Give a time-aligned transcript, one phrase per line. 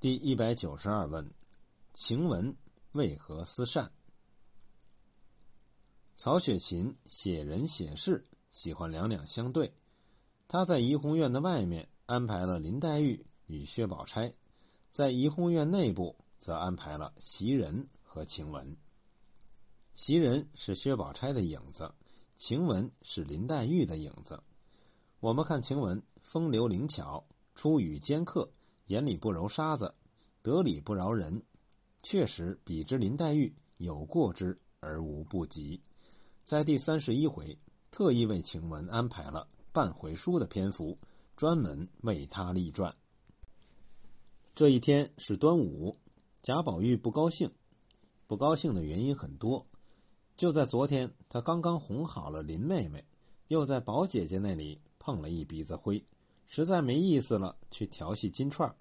[0.00, 1.28] 第一百九十二问：
[1.92, 2.54] 晴雯
[2.92, 3.90] 为何思善？
[6.14, 9.74] 曹雪芹写人写事喜欢两两相对，
[10.46, 14.32] 他在怡红院的外面安排了林黛玉与薛宝钗，
[14.92, 18.76] 在怡红院内部则安排了袭人和晴雯。
[19.96, 21.92] 袭人是薛宝钗的影子，
[22.36, 24.44] 晴雯是林黛玉的影子。
[25.18, 27.26] 我们看晴雯风流灵巧，
[27.56, 28.52] 出语尖刻。
[28.88, 29.94] 眼里不揉沙子，
[30.42, 31.42] 得理不饶人，
[32.02, 35.82] 确实比之林黛玉有过之而无不及。
[36.42, 37.58] 在第三十一回，
[37.90, 40.98] 特意为晴雯安排了半回书的篇幅，
[41.36, 42.96] 专门为她立传。
[44.54, 45.98] 这一天是端午，
[46.40, 47.52] 贾宝玉不高兴，
[48.26, 49.66] 不高兴的原因很多。
[50.34, 53.04] 就在昨天，他刚刚哄好了林妹妹，
[53.48, 56.02] 又在宝姐姐那里碰了一鼻子灰。
[56.48, 58.72] 实在没意思了，去调戏金钏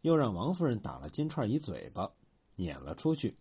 [0.00, 2.12] 又让王夫人打了金钏一嘴巴，
[2.54, 3.36] 撵了出去。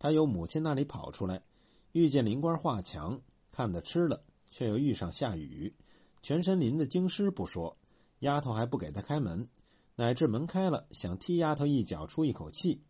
[0.00, 1.44] 他由母亲那里跑出来，
[1.92, 5.76] 遇见灵官画墙，看得吃了，却又遇上下雨，
[6.22, 7.76] 全身淋得精湿不说，
[8.18, 9.48] 丫头还不给他开门，
[9.94, 12.82] 乃至门开了，想踢丫头一脚出一口气，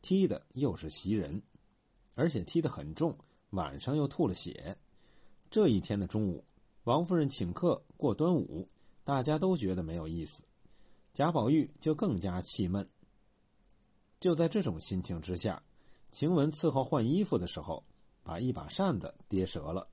[0.00, 1.42] 踢的又是袭人，
[2.14, 3.18] 而且踢得很重，
[3.50, 4.78] 晚上又吐了血。
[5.50, 6.46] 这一天的中午，
[6.84, 8.70] 王夫人请客过端午。
[9.04, 10.44] 大家都觉得没有意思，
[11.14, 12.88] 贾宝玉就更加气闷。
[14.20, 15.62] 就在这种心情之下，
[16.10, 17.84] 晴雯伺候换衣服的时候，
[18.22, 19.88] 把一把扇子跌折了。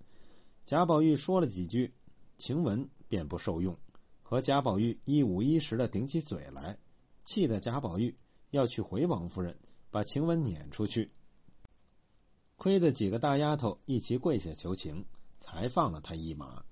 [0.65, 1.93] 贾宝玉说了几句，
[2.37, 3.77] 晴雯便不受用，
[4.21, 6.77] 和贾宝玉一五一十的顶起嘴来，
[7.23, 8.17] 气得贾宝玉
[8.51, 9.57] 要去回王夫人，
[9.89, 11.11] 把晴雯撵出去。
[12.57, 15.05] 亏得几个大丫头一起跪下求情，
[15.39, 16.65] 才放了他一马。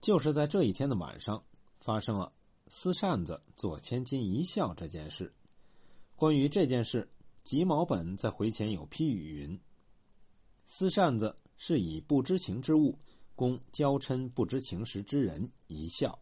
[0.00, 1.44] 就是在这一天的晚上，
[1.80, 2.32] 发生了
[2.68, 5.34] 撕扇子做千金一笑这件事。
[6.16, 7.10] 关于这件事，
[7.44, 9.60] 吉毛本在回前有批语云
[10.64, 12.98] ：“撕扇子是以不知情之物
[13.36, 16.18] 供娇嗔不知情时之人一笑，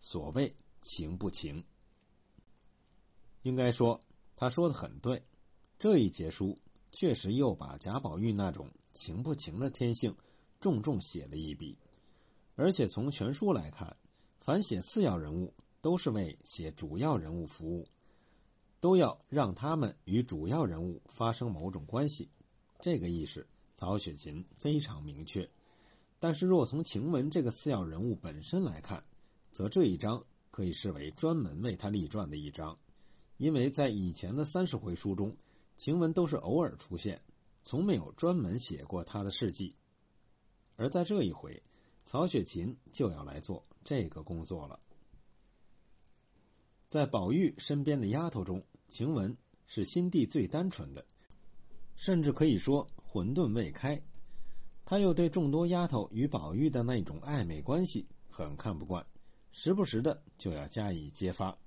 [0.00, 1.64] 所谓情不情。”
[3.40, 4.00] 应该说，
[4.36, 5.22] 他说的很对。
[5.78, 6.58] 这一节书
[6.92, 10.16] 确实又把贾宝玉那种情不情的天性
[10.60, 11.78] 重重写了一笔。
[12.56, 13.96] 而且从全书来看，
[14.40, 17.88] 凡写次要人物，都是为写主要人物服务，
[18.80, 22.30] 都要让他们与主要人物发生某种关系。
[22.80, 25.50] 这个意识，曹雪芹非常明确。
[26.20, 29.04] 但是，若从晴雯这个次要人物本身来看，
[29.50, 32.78] 则这一章可以视为专门为他立传的一章，
[33.36, 35.36] 因为在以前的三十回书中，
[35.76, 37.20] 晴雯都是偶尔出现，
[37.62, 39.76] 从没有专门写过他的事迹。
[40.76, 41.62] 而在这一回，
[42.04, 44.80] 曹雪芹就要来做这个工作了。
[46.86, 51.06] 在宝玉身边的丫头中，晴雯是心地最单纯的，
[51.96, 54.02] 甚至可以说混沌未开。
[54.84, 59.06] 他又对众多丫头与宝玉的那种暧昧关系很看不惯，
[59.50, 61.58] 时不时的就要加以揭发。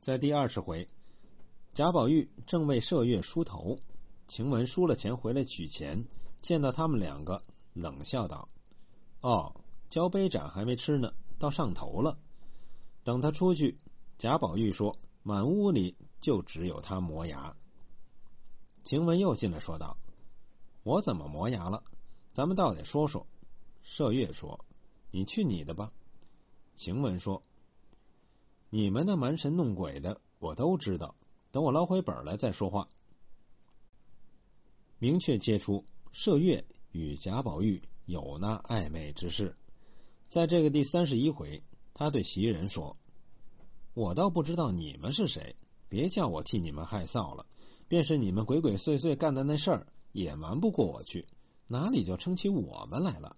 [0.00, 0.88] 在第二十回，
[1.72, 3.80] 贾宝玉正为麝月梳头，
[4.28, 6.06] 晴雯输了钱回来取钱，
[6.40, 8.48] 见到他们两个，冷笑道。
[9.24, 9.56] 哦，
[9.88, 12.18] 交杯盏还没吃呢，到上头了。
[13.04, 13.78] 等他出去，
[14.18, 17.56] 贾宝玉说：“满屋里就只有他磨牙。”
[18.84, 19.96] 晴雯又进来说道
[20.84, 21.84] ：“我怎么磨牙了？
[22.34, 23.26] 咱们倒得说说。”
[23.82, 24.62] 麝月说
[25.10, 25.90] ：“你去你的吧。”
[26.76, 27.42] 晴雯说
[28.68, 31.16] ：“你们那蛮神弄鬼的，我都知道。
[31.50, 32.90] 等我捞回本来再说话。”
[35.00, 37.80] 明确接出麝月与贾宝玉。
[38.06, 39.56] 有那暧昧之事，
[40.28, 41.62] 在这个第三十一回，
[41.94, 42.98] 他对袭人说
[43.94, 45.56] ：“我倒不知道你们是谁，
[45.88, 47.46] 别叫我替你们害臊了。
[47.88, 51.26] 便是你们鬼鬼祟祟干的那事儿，也瞒不过我去，
[51.66, 53.36] 哪里就称起我们来了？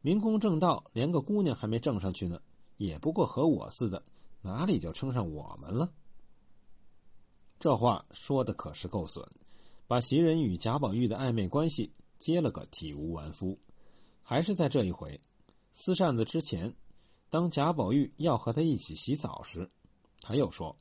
[0.00, 2.40] 明公正道，连个姑娘还没挣上去呢，
[2.76, 4.04] 也不过和我似的，
[4.42, 5.92] 哪里就称上我们了？”
[7.58, 9.28] 这话说的可是够损，
[9.86, 13.58] 把袭人与贾宝玉的暧昧关系揭了个体无完肤。
[14.26, 15.20] 还是在这一回，
[15.74, 16.74] 撕扇子之前，
[17.28, 19.70] 当贾宝玉要和他一起洗澡时，
[20.22, 20.78] 他又说：“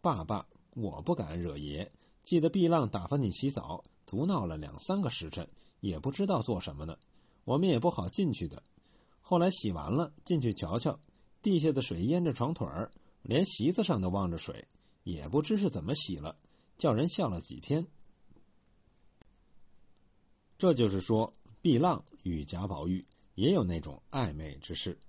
[0.00, 1.92] 爸爸，我不敢惹爷。
[2.22, 6.96] 记得碧浪打发你洗澡，独闹了两三个时辰，也不知道做什么呢。
[7.44, 8.62] 我们也不好进去的。
[9.20, 10.98] 后来洗完了，进去瞧瞧，
[11.42, 14.66] 地下的水淹着床腿儿，连席子上都望着水，
[15.04, 16.34] 也不知是怎么洗了，
[16.78, 17.86] 叫人笑了几天。
[20.56, 21.34] 这就是说。”
[21.66, 25.00] 碧浪与贾宝玉也有那种暧昧之事，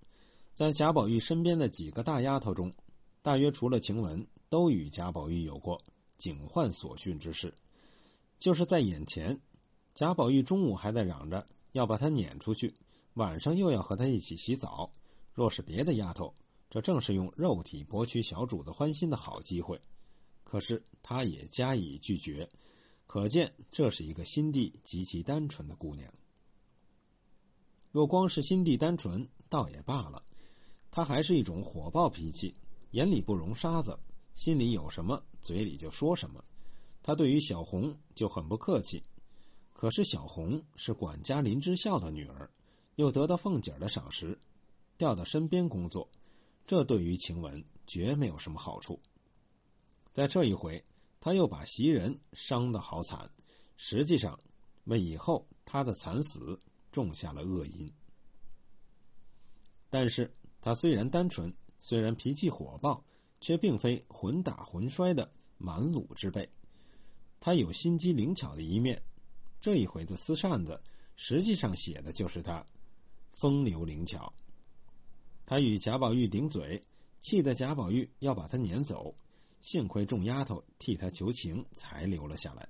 [0.55, 2.73] 在贾宝玉身边的几个大丫头中，
[3.21, 5.83] 大约除了晴雯，都与贾宝玉有过
[6.17, 7.53] 警幻所训之事。
[8.39, 9.39] 就是在眼前，
[9.93, 12.73] 贾宝玉中午还在嚷着要把他撵出去，
[13.13, 14.91] 晚上又要和他一起洗澡。
[15.35, 16.33] 若是别的丫头，
[16.71, 19.79] 这正是用肉体博取小主子欢心的好机会。
[20.43, 22.49] 可是他也加以拒绝，
[23.05, 26.11] 可见这是一个心地极其单纯的姑娘。
[27.97, 30.21] 若光是心地单纯，倒也罢了。
[30.91, 32.53] 他还是一种火爆脾气，
[32.91, 33.97] 眼里不容沙子，
[34.35, 36.43] 心里有什么，嘴里就说什么。
[37.01, 39.01] 他对于小红就很不客气。
[39.73, 42.51] 可是小红是管家林之孝的女儿，
[42.93, 44.37] 又得到凤姐的赏识，
[44.99, 46.11] 调到身边工作，
[46.67, 48.99] 这对于晴雯绝没有什么好处。
[50.13, 50.85] 在这一回，
[51.19, 53.31] 他又把袭人伤得好惨，
[53.75, 54.39] 实际上
[54.83, 56.61] 为以后他的惨死
[57.05, 57.93] 种下了恶因。
[59.91, 63.05] 但是他虽然单纯，虽然脾气火爆，
[63.39, 66.49] 却并非混打混摔的蛮鲁之辈。
[67.39, 69.03] 他有心机灵巧的一面。
[69.61, 70.81] 这一回的撕扇子，
[71.15, 72.65] 实际上写的就是他
[73.33, 74.33] 风流灵巧。
[75.45, 76.83] 他与贾宝玉顶嘴，
[77.21, 79.15] 气得贾宝玉要把他撵走。
[79.61, 82.69] 幸亏众丫头替他求情，才留了下来。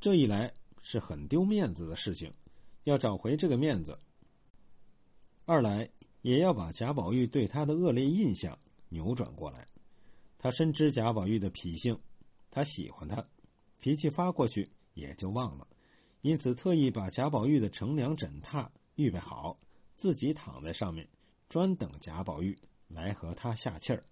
[0.00, 2.32] 这一来是很丢面子的事情，
[2.84, 3.98] 要找回这个面子；
[5.44, 5.90] 二来
[6.20, 8.58] 也要把贾宝玉对他的恶劣印象
[8.88, 9.66] 扭转过来。
[10.38, 12.00] 他深知贾宝玉的脾性，
[12.50, 13.26] 他喜欢他，
[13.78, 15.68] 脾气发过去也就忘了，
[16.20, 19.58] 因此特意把贾宝玉的乘凉枕榻预备好，
[19.96, 21.08] 自己躺在上面，
[21.48, 22.58] 专等贾宝玉
[22.88, 24.04] 来和他下气儿。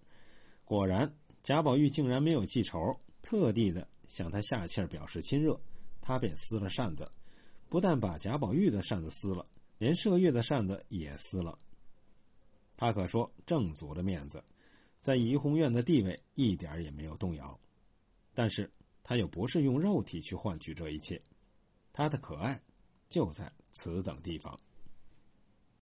[0.65, 1.15] 果然。
[1.43, 5.59] 贾宝玉竟然没有记仇，特地的向他下气儿表示亲热，
[5.99, 7.11] 他便撕了扇子，
[7.71, 9.45] 不但把贾宝玉的扇子撕了，
[9.77, 11.57] 连麝月的扇子也撕了。
[12.75, 14.43] 他可说正足了面子，
[14.99, 17.61] 在怡红院的地位一点也没有动摇。
[18.33, 18.73] 但是
[19.03, 21.21] 他又不是用肉体去换取这一切，
[21.93, 22.61] 他的可爱
[23.07, 24.59] 就在此等地方。